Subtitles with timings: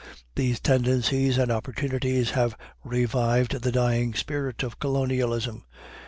[0.33, 5.67] These tendencies and opportunities have revived the dying spirit of colonialism.